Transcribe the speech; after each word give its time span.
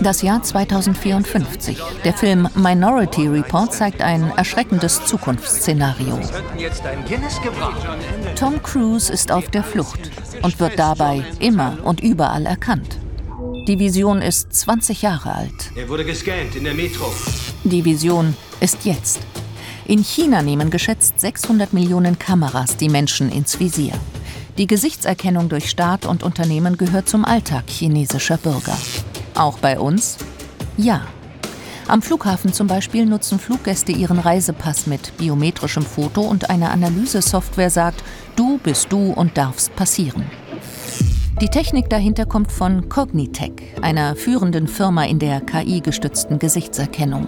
Das 0.00 0.22
Jahr 0.22 0.42
2054. 0.42 1.78
Der 2.04 2.12
Film 2.12 2.48
Minority 2.54 3.26
Report 3.28 3.72
zeigt 3.72 4.02
ein 4.02 4.32
erschreckendes 4.36 5.04
Zukunftsszenario. 5.04 6.18
Tom 8.36 8.62
Cruise 8.62 9.12
ist 9.12 9.32
auf 9.32 9.48
der 9.48 9.62
Flucht 9.62 10.10
und 10.42 10.60
wird 10.60 10.78
dabei 10.78 11.24
immer 11.38 11.78
und 11.84 12.00
überall 12.00 12.46
erkannt. 12.46 12.98
Die 13.66 13.78
Vision 13.78 14.20
ist 14.20 14.52
20 14.54 15.02
Jahre 15.02 15.34
alt. 15.34 15.70
Er 15.74 15.88
wurde 15.88 16.04
gescannt 16.04 16.54
in 16.54 16.64
der 16.64 16.74
Metro. 16.74 17.12
Die 17.64 17.84
Vision 17.84 18.36
ist 18.60 18.84
jetzt. 18.84 19.20
In 19.86 20.02
China 20.02 20.42
nehmen 20.42 20.70
geschätzt 20.70 21.20
600 21.20 21.72
Millionen 21.72 22.18
Kameras 22.18 22.76
die 22.76 22.88
Menschen 22.88 23.30
ins 23.30 23.58
Visier. 23.60 23.92
Die 24.56 24.66
Gesichtserkennung 24.66 25.48
durch 25.48 25.68
Staat 25.68 26.06
und 26.06 26.22
Unternehmen 26.22 26.76
gehört 26.76 27.08
zum 27.08 27.24
Alltag 27.24 27.64
chinesischer 27.68 28.36
Bürger. 28.36 28.76
Auch 29.34 29.58
bei 29.58 29.78
uns? 29.78 30.16
Ja. 30.76 31.02
Am 31.86 32.00
Flughafen 32.00 32.52
zum 32.52 32.66
Beispiel 32.66 33.04
nutzen 33.04 33.38
Fluggäste 33.38 33.92
ihren 33.92 34.18
Reisepass 34.18 34.86
mit 34.86 35.16
biometrischem 35.18 35.84
Foto 35.84 36.22
und 36.22 36.48
eine 36.48 36.70
Analysesoftware 36.70 37.70
sagt, 37.70 38.02
du 38.36 38.58
bist 38.58 38.90
du 38.90 39.12
und 39.12 39.36
darfst 39.36 39.74
passieren. 39.76 40.24
Die 41.42 41.48
Technik 41.48 41.90
dahinter 41.90 42.26
kommt 42.26 42.52
von 42.52 42.88
Cognitech, 42.88 43.74
einer 43.82 44.14
führenden 44.14 44.68
Firma 44.68 45.04
in 45.04 45.18
der 45.18 45.40
KI-gestützten 45.40 46.38
Gesichtserkennung. 46.38 47.26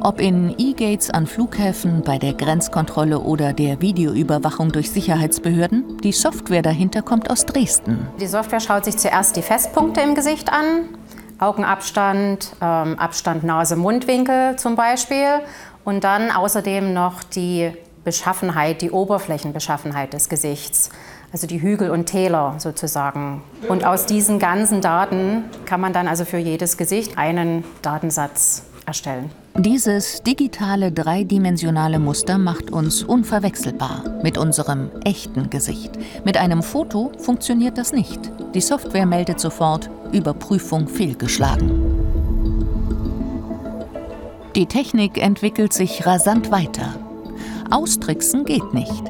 Ob 0.00 0.20
in 0.20 0.54
E-Gates 0.58 1.10
an 1.10 1.26
Flughäfen, 1.26 2.02
bei 2.02 2.18
der 2.18 2.34
Grenzkontrolle 2.34 3.20
oder 3.20 3.52
der 3.52 3.80
Videoüberwachung 3.80 4.70
durch 4.70 4.90
Sicherheitsbehörden, 4.90 5.98
die 6.02 6.12
Software 6.12 6.62
dahinter 6.62 7.02
kommt 7.02 7.30
aus 7.30 7.46
Dresden. 7.46 8.06
Die 8.20 8.26
Software 8.26 8.60
schaut 8.60 8.84
sich 8.84 8.96
zuerst 8.96 9.36
die 9.36 9.42
Festpunkte 9.42 10.00
im 10.00 10.14
Gesicht 10.14 10.52
an, 10.52 10.88
Augenabstand, 11.38 12.52
ähm, 12.60 12.98
Abstand 12.98 13.44
Nase-Mundwinkel 13.44 14.56
zum 14.56 14.76
Beispiel 14.76 15.40
und 15.84 16.04
dann 16.04 16.30
außerdem 16.30 16.92
noch 16.92 17.22
die 17.22 17.72
Beschaffenheit, 18.04 18.82
die 18.82 18.90
Oberflächenbeschaffenheit 18.90 20.12
des 20.12 20.28
Gesichts, 20.28 20.90
also 21.32 21.46
die 21.46 21.60
Hügel 21.60 21.90
und 21.90 22.06
Täler 22.06 22.54
sozusagen. 22.58 23.42
Und 23.68 23.84
aus 23.84 24.06
diesen 24.06 24.38
ganzen 24.38 24.80
Daten 24.80 25.44
kann 25.64 25.80
man 25.80 25.92
dann 25.92 26.06
also 26.06 26.24
für 26.24 26.38
jedes 26.38 26.76
Gesicht 26.76 27.18
einen 27.18 27.64
Datensatz 27.82 28.62
erstellen. 28.86 29.30
Dieses 29.58 30.22
digitale 30.22 30.92
dreidimensionale 30.92 31.98
Muster 31.98 32.36
macht 32.36 32.70
uns 32.70 33.02
unverwechselbar 33.02 34.04
mit 34.22 34.36
unserem 34.36 34.90
echten 35.02 35.48
Gesicht. 35.48 35.92
Mit 36.26 36.36
einem 36.36 36.62
Foto 36.62 37.10
funktioniert 37.18 37.78
das 37.78 37.92
nicht. 37.92 38.20
Die 38.54 38.60
Software 38.60 39.06
meldet 39.06 39.40
sofort 39.40 39.88
Überprüfung 40.12 40.88
fehlgeschlagen. 40.88 41.70
Die 44.54 44.66
Technik 44.66 45.16
entwickelt 45.16 45.72
sich 45.72 46.04
rasant 46.04 46.50
weiter. 46.50 46.94
Austricksen 47.70 48.44
geht 48.44 48.74
nicht. 48.74 49.04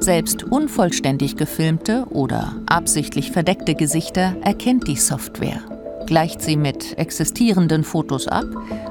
Selbst 0.00 0.42
unvollständig 0.44 1.36
gefilmte 1.36 2.06
oder 2.08 2.56
absichtlich 2.66 3.30
verdeckte 3.30 3.74
Gesichter 3.74 4.34
erkennt 4.42 4.88
die 4.88 4.96
Software 4.96 5.62
gleicht 6.12 6.42
sie 6.42 6.58
mit 6.58 6.98
existierenden 6.98 7.84
Fotos 7.84 8.28
ab 8.28 8.44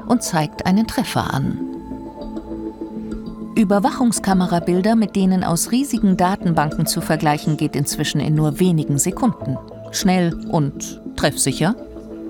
und 0.08 0.24
zeigt 0.24 0.66
einen 0.66 0.88
Treffer 0.88 1.32
an. 1.32 1.56
Überwachungskamerabilder 3.54 4.96
mit 4.96 5.14
denen 5.14 5.44
aus 5.44 5.70
riesigen 5.70 6.16
Datenbanken 6.16 6.84
zu 6.84 7.00
vergleichen 7.00 7.56
geht 7.56 7.76
inzwischen 7.76 8.20
in 8.20 8.34
nur 8.34 8.58
wenigen 8.58 8.98
Sekunden. 8.98 9.56
Schnell 9.92 10.34
und 10.50 11.00
treffsicher. 11.14 11.76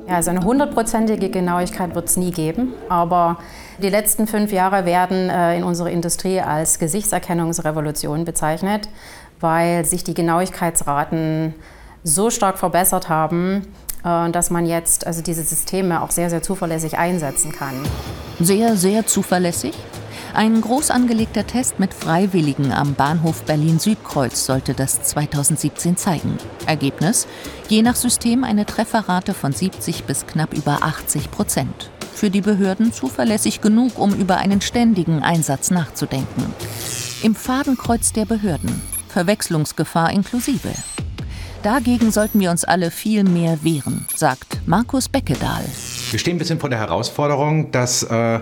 Ja, 0.06 0.16
also 0.16 0.28
eine 0.28 0.44
hundertprozentige 0.44 1.30
Genauigkeit 1.30 1.94
wird 1.94 2.10
es 2.10 2.18
nie 2.18 2.30
geben, 2.30 2.74
aber 2.90 3.38
die 3.82 3.88
letzten 3.88 4.26
fünf 4.26 4.52
Jahre 4.52 4.84
werden 4.84 5.30
äh, 5.30 5.56
in 5.56 5.64
unserer 5.64 5.88
Industrie 5.88 6.42
als 6.42 6.78
Gesichtserkennungsrevolution 6.78 8.26
bezeichnet, 8.26 8.91
weil 9.41 9.86
sich 9.86 10.04
die 10.04 10.12
Genauigkeitsraten 10.12 11.54
so 12.04 12.28
stark 12.28 12.58
verbessert 12.58 13.08
haben, 13.08 13.69
dass 14.02 14.50
man 14.50 14.66
jetzt 14.66 15.06
also 15.06 15.22
diese 15.22 15.44
Systeme 15.44 16.02
auch 16.02 16.10
sehr, 16.10 16.30
sehr 16.30 16.42
zuverlässig 16.42 16.98
einsetzen 16.98 17.52
kann. 17.52 17.74
Sehr, 18.40 18.76
sehr 18.76 19.06
zuverlässig? 19.06 19.74
Ein 20.34 20.62
groß 20.62 20.90
angelegter 20.90 21.46
Test 21.46 21.78
mit 21.78 21.92
Freiwilligen 21.92 22.72
am 22.72 22.94
Bahnhof 22.94 23.42
Berlin-Südkreuz 23.42 24.46
sollte 24.46 24.72
das 24.72 25.02
2017 25.02 25.98
zeigen. 25.98 26.38
Ergebnis? 26.64 27.26
Je 27.68 27.82
nach 27.82 27.96
System 27.96 28.42
eine 28.42 28.64
Trefferrate 28.64 29.34
von 29.34 29.52
70 29.52 30.04
bis 30.04 30.26
knapp 30.26 30.54
über 30.54 30.82
80 30.82 31.30
Prozent. 31.30 31.90
Für 32.14 32.30
die 32.30 32.40
Behörden 32.40 32.94
zuverlässig 32.94 33.60
genug, 33.60 33.98
um 33.98 34.14
über 34.14 34.38
einen 34.38 34.62
ständigen 34.62 35.22
Einsatz 35.22 35.70
nachzudenken. 35.70 36.46
Im 37.22 37.34
Fadenkreuz 37.34 38.12
der 38.14 38.24
Behörden. 38.24 38.80
Verwechslungsgefahr 39.08 40.12
inklusive. 40.12 40.70
Dagegen 41.62 42.11
sollten 42.11 42.41
wir 42.41 42.50
uns 42.50 42.65
alle 42.65 42.91
viel 42.91 43.23
mehr 43.23 43.62
wehren, 43.62 44.05
sagt 44.17 44.61
Markus 44.67 45.09
Beckedahl. 45.09 45.65
Wir 46.11 46.19
stehen 46.19 46.34
ein 46.34 46.39
bisschen 46.39 46.59
vor 46.59 46.69
der 46.69 46.81
Herausforderung, 46.81 47.71
dass 47.71 48.03
äh, 48.03 48.41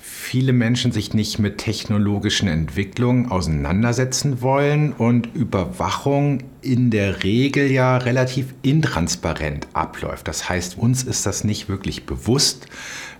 viele 0.00 0.54
Menschen 0.54 0.90
sich 0.90 1.12
nicht 1.12 1.38
mit 1.38 1.58
technologischen 1.58 2.48
Entwicklungen 2.48 3.30
auseinandersetzen 3.30 4.40
wollen 4.40 4.94
und 4.94 5.34
Überwachung 5.34 6.44
in 6.62 6.90
der 6.90 7.24
Regel 7.24 7.70
ja 7.70 7.98
relativ 7.98 8.54
intransparent 8.62 9.68
abläuft. 9.74 10.26
Das 10.26 10.48
heißt, 10.48 10.78
uns 10.78 11.02
ist 11.02 11.26
das 11.26 11.44
nicht 11.44 11.68
wirklich 11.68 12.06
bewusst, 12.06 12.68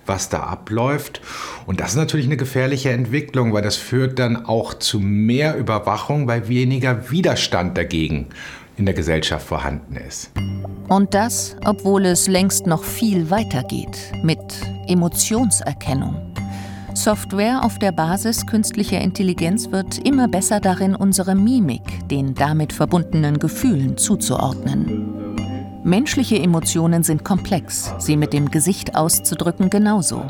was 0.06 0.30
da 0.30 0.44
abläuft. 0.44 1.20
Und 1.66 1.80
das 1.80 1.90
ist 1.90 1.96
natürlich 1.96 2.26
eine 2.26 2.38
gefährliche 2.38 2.90
Entwicklung, 2.90 3.52
weil 3.52 3.62
das 3.62 3.76
führt 3.76 4.18
dann 4.18 4.46
auch 4.46 4.72
zu 4.72 4.98
mehr 4.98 5.58
Überwachung, 5.58 6.26
weil 6.26 6.48
weniger 6.48 7.10
Widerstand 7.10 7.76
dagegen 7.76 8.28
in 8.76 8.86
der 8.86 8.94
Gesellschaft 8.94 9.46
vorhanden 9.46 9.96
ist. 9.96 10.30
Und 10.88 11.14
das, 11.14 11.56
obwohl 11.64 12.06
es 12.06 12.28
längst 12.28 12.66
noch 12.66 12.84
viel 12.84 13.30
weiter 13.30 13.62
geht 13.64 13.98
mit 14.22 14.38
Emotionserkennung. 14.86 16.14
Software 16.94 17.62
auf 17.62 17.78
der 17.78 17.92
Basis 17.92 18.46
künstlicher 18.46 19.00
Intelligenz 19.00 19.70
wird 19.70 19.98
immer 19.98 20.28
besser 20.28 20.60
darin, 20.60 20.94
unsere 20.94 21.34
Mimik, 21.34 22.08
den 22.08 22.34
damit 22.34 22.72
verbundenen 22.72 23.38
Gefühlen 23.38 23.98
zuzuordnen. 23.98 25.05
Menschliche 25.86 26.36
Emotionen 26.36 27.04
sind 27.04 27.24
komplex, 27.24 27.94
sie 27.98 28.16
mit 28.16 28.32
dem 28.32 28.50
Gesicht 28.50 28.96
auszudrücken 28.96 29.70
genauso. 29.70 30.24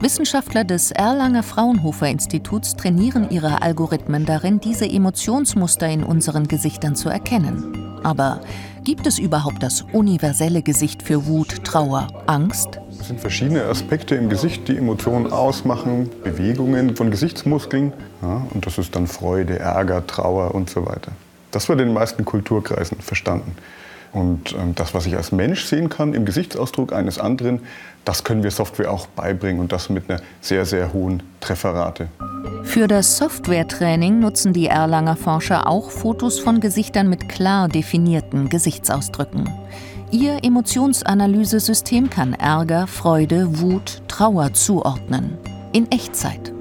Wissenschaftler 0.00 0.64
des 0.64 0.90
Erlanger 0.90 1.44
Fraunhofer 1.44 2.08
Instituts 2.08 2.74
trainieren 2.74 3.30
ihre 3.30 3.62
Algorithmen 3.62 4.26
darin, 4.26 4.58
diese 4.58 4.90
Emotionsmuster 4.90 5.88
in 5.88 6.02
unseren 6.02 6.48
Gesichtern 6.48 6.96
zu 6.96 7.10
erkennen. 7.10 8.00
Aber 8.02 8.40
gibt 8.82 9.06
es 9.06 9.20
überhaupt 9.20 9.62
das 9.62 9.82
universelle 9.92 10.62
Gesicht 10.62 11.04
für 11.04 11.26
Wut, 11.26 11.62
Trauer, 11.62 12.08
Angst? 12.26 12.80
Es 12.98 13.06
sind 13.06 13.20
verschiedene 13.20 13.66
Aspekte 13.66 14.16
im 14.16 14.28
Gesicht, 14.28 14.66
die 14.66 14.78
Emotionen 14.78 15.32
ausmachen, 15.32 16.10
Bewegungen 16.24 16.96
von 16.96 17.12
Gesichtsmuskeln. 17.12 17.92
Ja, 18.20 18.42
und 18.52 18.66
das 18.66 18.78
ist 18.78 18.96
dann 18.96 19.06
Freude, 19.06 19.60
Ärger, 19.60 20.04
Trauer 20.08 20.56
und 20.56 20.68
so 20.68 20.84
weiter. 20.86 21.12
Das 21.52 21.68
wird 21.68 21.80
in 21.80 21.86
den 21.86 21.94
meisten 21.94 22.24
Kulturkreisen 22.24 22.98
verstanden. 22.98 23.54
Und 24.12 24.52
ähm, 24.52 24.74
das, 24.74 24.94
was 24.94 25.06
ich 25.06 25.16
als 25.16 25.32
Mensch 25.32 25.64
sehen 25.64 25.88
kann 25.88 26.14
im 26.14 26.24
Gesichtsausdruck 26.24 26.92
eines 26.92 27.18
anderen, 27.18 27.60
das 28.04 28.24
können 28.24 28.42
wir 28.42 28.50
Software 28.50 28.90
auch 28.90 29.06
beibringen 29.06 29.60
und 29.60 29.72
das 29.72 29.90
mit 29.90 30.08
einer 30.08 30.20
sehr, 30.40 30.64
sehr 30.64 30.92
hohen 30.92 31.22
Trefferrate. 31.40 32.08
Für 32.64 32.86
das 32.86 33.18
Software-Training 33.18 34.18
nutzen 34.18 34.52
die 34.52 34.66
Erlanger 34.66 35.16
Forscher 35.16 35.66
auch 35.66 35.90
Fotos 35.90 36.38
von 36.38 36.60
Gesichtern 36.60 37.08
mit 37.08 37.28
klar 37.28 37.68
definierten 37.68 38.48
Gesichtsausdrücken. 38.48 39.48
Ihr 40.10 40.38
Emotionsanalysesystem 40.42 42.08
kann 42.08 42.32
Ärger, 42.32 42.86
Freude, 42.86 43.60
Wut, 43.60 44.02
Trauer 44.08 44.54
zuordnen. 44.54 45.36
In 45.72 45.90
Echtzeit. 45.90 46.52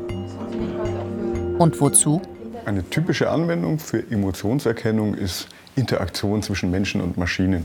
Und 1.58 1.80
wozu? 1.80 2.22
Eine 2.66 2.84
typische 2.90 3.30
Anwendung 3.30 3.80
für 3.80 4.00
Emotionserkennung 4.12 5.14
ist 5.14 5.48
Interaktion 5.78 6.42
zwischen 6.42 6.72
Menschen 6.72 7.02
und 7.02 7.18
Maschinen. 7.18 7.64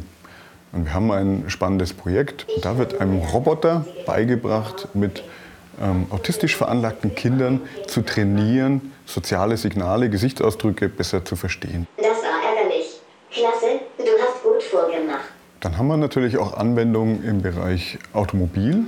Und 0.72 0.86
wir 0.86 0.94
haben 0.94 1.10
ein 1.10 1.44
spannendes 1.48 1.92
Projekt. 1.92 2.46
Da 2.62 2.78
wird 2.78 3.00
einem 3.00 3.18
Roboter 3.18 3.84
beigebracht, 4.06 4.88
mit 4.94 5.22
ähm, 5.80 6.06
autistisch 6.10 6.56
veranlagten 6.56 7.14
Kindern 7.14 7.60
zu 7.86 8.02
trainieren, 8.02 8.92
soziale 9.06 9.56
Signale, 9.56 10.08
Gesichtsausdrücke 10.10 10.88
besser 10.88 11.24
zu 11.24 11.36
verstehen. 11.36 11.86
Das 11.96 12.06
war 12.06 12.56
ärgerlich. 12.56 13.00
Klasse, 13.30 13.80
du 13.98 14.04
hast 14.04 14.42
gut 14.42 14.62
vorgemacht. 14.62 15.32
Dann 15.60 15.78
haben 15.78 15.88
wir 15.88 15.96
natürlich 15.96 16.38
auch 16.38 16.54
Anwendungen 16.54 17.24
im 17.24 17.42
Bereich 17.42 17.98
Automobil. 18.12 18.84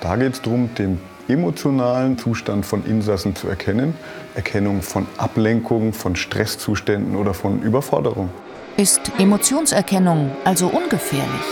Da 0.00 0.16
geht 0.16 0.34
es 0.34 0.42
darum, 0.42 0.74
den 0.74 1.00
emotionalen 1.28 2.18
Zustand 2.18 2.64
von 2.64 2.84
Insassen 2.86 3.34
zu 3.34 3.48
erkennen. 3.48 3.94
Erkennung 4.34 4.82
von 4.82 5.06
Ablenkung, 5.16 5.92
von 5.92 6.16
Stresszuständen 6.16 7.16
oder 7.16 7.34
von 7.34 7.62
Überforderung. 7.62 8.30
Ist 8.78 9.10
Emotionserkennung 9.18 10.32
also 10.44 10.66
ungefährlich? 10.66 11.46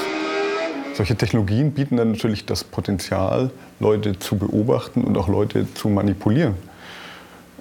Solche 0.92 1.16
Technologien 1.16 1.72
bieten 1.72 1.96
dann 1.96 2.12
natürlich 2.12 2.44
das 2.44 2.64
Potenzial, 2.64 3.50
Leute 3.80 4.18
zu 4.18 4.36
beobachten 4.36 5.02
und 5.02 5.16
auch 5.16 5.26
Leute 5.26 5.66
zu 5.72 5.88
manipulieren. 5.88 6.54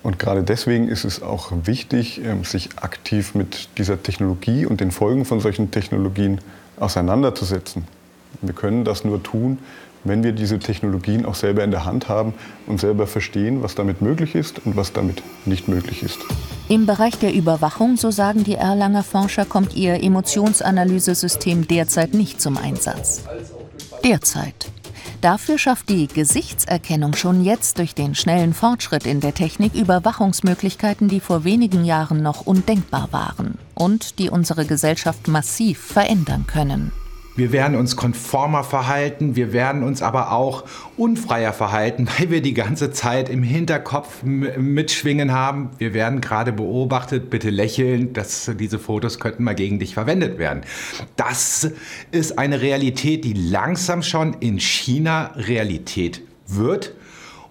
Und 0.03 0.19
gerade 0.19 0.43
deswegen 0.43 0.89
ist 0.89 1.05
es 1.05 1.23
auch 1.23 1.53
wichtig, 1.63 2.19
ähm, 2.25 2.43
sich 2.43 2.77
aktiv 2.81 3.35
mit 3.35 3.69
dieser 3.77 4.03
Technologie 4.03 4.65
und 4.65 4.81
den 4.81 4.91
Folgen 4.91 5.23
von 5.23 5.39
solchen 5.39 5.71
Technologien 5.71 6.41
auseinanderzusetzen. 6.77 7.85
Wir 8.41 8.53
können 8.53 8.83
das 8.83 9.05
nur 9.05 9.23
tun, 9.23 9.59
wenn 10.03 10.25
wir 10.25 10.33
diese 10.33 10.59
Technologien 10.59 11.25
auch 11.25 11.35
selber 11.35 11.63
in 11.63 11.71
der 11.71 11.85
Hand 11.85 12.09
haben 12.09 12.33
und 12.67 12.81
selber 12.81 13.07
verstehen, 13.07 13.63
was 13.63 13.75
damit 13.75 14.01
möglich 14.01 14.35
ist 14.35 14.59
und 14.65 14.75
was 14.75 14.91
damit 14.91 15.23
nicht 15.45 15.69
möglich 15.69 16.03
ist. 16.03 16.19
Im 16.73 16.87
Bereich 16.87 17.19
der 17.19 17.35
Überwachung, 17.35 17.97
so 17.97 18.09
sagen 18.09 18.43
die 18.43 18.55
Erlanger 18.55 19.03
Forscher, 19.03 19.45
kommt 19.45 19.75
ihr 19.75 20.01
Emotionsanalysesystem 20.01 21.67
derzeit 21.67 22.15
nicht 22.15 22.41
zum 22.41 22.57
Einsatz. 22.57 23.21
Derzeit. 24.03 24.71
Dafür 25.21 25.59
schafft 25.59 25.89
die 25.89 26.07
Gesichtserkennung 26.07 27.13
schon 27.13 27.43
jetzt 27.43 27.77
durch 27.77 27.93
den 27.93 28.15
schnellen 28.15 28.55
Fortschritt 28.55 29.05
in 29.05 29.19
der 29.19 29.35
Technik 29.35 29.75
Überwachungsmöglichkeiten, 29.75 31.09
die 31.09 31.19
vor 31.19 31.43
wenigen 31.43 31.85
Jahren 31.85 32.23
noch 32.23 32.47
undenkbar 32.47 33.09
waren 33.11 33.59
und 33.75 34.17
die 34.17 34.31
unsere 34.31 34.65
Gesellschaft 34.65 35.27
massiv 35.27 35.77
verändern 35.79 36.47
können. 36.47 36.91
Wir 37.35 37.51
werden 37.51 37.75
uns 37.75 37.95
konformer 37.95 38.63
verhalten, 38.63 39.35
wir 39.35 39.53
werden 39.53 39.81
uns 39.81 40.03
aber 40.03 40.31
auch 40.31 40.65
unfreier 40.97 41.51
verhalten, 41.51 42.07
weil 42.17 42.29
wir 42.29 42.41
die 42.41 42.53
ganze 42.53 42.91
Zeit 42.91 43.29
im 43.29 43.41
Hinterkopf 43.41 44.23
mitschwingen 44.23 45.31
haben. 45.31 45.71
Wir 45.79 45.93
werden 45.93 46.21
gerade 46.21 46.53
beobachtet, 46.53 47.29
bitte 47.29 47.49
lächeln, 47.49 48.13
dass 48.13 48.51
diese 48.59 48.77
Fotos 48.77 49.19
könnten 49.19 49.43
mal 49.43 49.55
gegen 49.55 49.79
dich 49.79 49.95
verwendet 49.95 50.37
werden. 50.37 50.63
Das 51.15 51.71
ist 52.11 52.37
eine 52.37 52.61
Realität, 52.61 53.25
die 53.25 53.33
langsam 53.33 54.03
schon 54.03 54.35
in 54.39 54.59
China 54.59 55.31
Realität 55.35 56.21
wird 56.47 56.93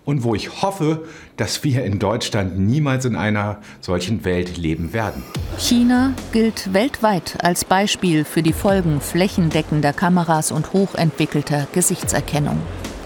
und 0.04 0.24
wo 0.24 0.34
ich 0.34 0.62
hoffe, 0.62 1.04
dass 1.36 1.62
wir 1.64 1.84
in 1.84 1.98
Deutschland 1.98 2.58
niemals 2.58 3.04
in 3.04 3.16
einer 3.16 3.60
solchen 3.80 4.24
Welt 4.24 4.56
leben 4.56 4.92
werden. 4.92 5.22
China 5.58 6.12
gilt 6.32 6.72
weltweit 6.72 7.38
als 7.42 7.64
Beispiel 7.64 8.24
für 8.24 8.42
die 8.42 8.52
Folgen 8.52 9.00
flächendeckender 9.00 9.92
Kameras 9.92 10.52
und 10.52 10.72
hochentwickelter 10.72 11.66
Gesichtserkennung. 11.72 12.58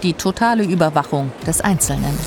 Die 0.03 0.13
totale 0.13 0.63
Überwachung 0.63 1.31
des 1.45 1.61
Einzelnen. 1.61 2.17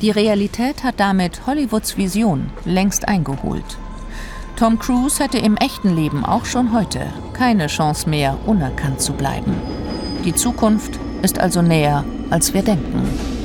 Die 0.00 0.10
Realität 0.10 0.84
hat 0.84 1.00
damit 1.00 1.46
Hollywoods 1.46 1.96
Vision 1.96 2.50
längst 2.64 3.08
eingeholt. 3.08 3.78
Tom 4.56 4.78
Cruise 4.78 5.22
hätte 5.22 5.38
im 5.38 5.56
echten 5.56 5.94
Leben 5.94 6.24
auch 6.24 6.44
schon 6.44 6.72
heute 6.72 7.00
keine 7.32 7.66
Chance 7.68 8.08
mehr, 8.08 8.38
unerkannt 8.46 9.00
zu 9.00 9.12
bleiben. 9.12 9.54
Die 10.24 10.34
Zukunft 10.34 10.98
ist 11.22 11.38
also 11.38 11.62
näher, 11.62 12.04
als 12.30 12.52
wir 12.52 12.62
denken. 12.62 13.37